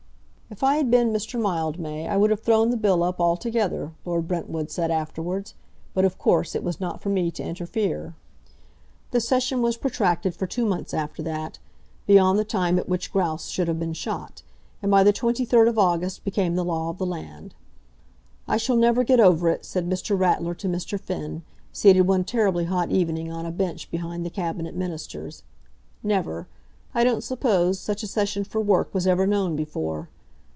"If 0.53 0.63
I 0.63 0.75
had 0.75 0.91
been 0.91 1.13
Mr. 1.13 1.39
Mildmay, 1.39 2.09
I 2.09 2.17
would 2.17 2.29
have 2.29 2.41
thrown 2.41 2.71
the 2.71 2.77
bill 2.77 3.03
up 3.03 3.21
altogether," 3.21 3.93
Lord 4.03 4.27
Brentford 4.27 4.69
said 4.69 4.91
afterwards; 4.91 5.53
"but 5.93 6.03
of 6.03 6.17
course 6.17 6.55
it 6.55 6.61
was 6.63 6.77
not 6.77 6.99
for 7.01 7.07
me 7.07 7.31
to 7.31 7.41
interfere." 7.41 8.15
The 9.11 9.21
session 9.21 9.61
was 9.61 9.77
protracted 9.77 10.35
for 10.35 10.47
two 10.47 10.65
months 10.65 10.93
after 10.93 11.23
that, 11.23 11.59
beyond 12.05 12.37
the 12.37 12.43
time 12.43 12.77
at 12.77 12.89
which 12.89 13.13
grouse 13.13 13.47
should 13.47 13.69
have 13.69 13.79
been 13.79 13.93
shot, 13.93 14.41
and 14.81 14.91
by 14.91 15.03
the 15.03 15.13
23rd 15.13 15.69
of 15.69 15.79
August 15.79 16.25
became 16.25 16.55
the 16.55 16.65
law 16.65 16.89
of 16.89 16.97
the 16.97 17.05
land. 17.05 17.55
"I 18.45 18.57
shall 18.57 18.75
never 18.75 19.05
get 19.05 19.21
over 19.21 19.47
it," 19.47 19.63
said 19.63 19.89
Mr. 19.89 20.19
Ratler 20.19 20.53
to 20.55 20.67
Mr. 20.67 20.99
Finn, 20.99 21.43
seated 21.71 22.01
one 22.09 22.25
terribly 22.25 22.65
hot 22.65 22.91
evening 22.91 23.31
on 23.31 23.45
a 23.45 23.51
bench 23.51 23.89
behind 23.89 24.25
the 24.25 24.29
Cabinet 24.29 24.75
Ministers, 24.75 25.43
"never. 26.03 26.49
I 26.93 27.05
don't 27.05 27.23
suppose 27.23 27.79
such 27.79 28.03
a 28.03 28.07
session 28.07 28.43
for 28.43 28.59
work 28.59 28.93
was 28.93 29.07
ever 29.07 29.25
known 29.25 29.55
before. 29.55 30.09